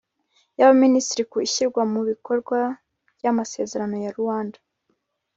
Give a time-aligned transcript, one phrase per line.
[0.57, 2.59] y'abaminisitiri ku ishyirwa mu bikorwa
[3.17, 4.59] ry'amasezerano ya luanda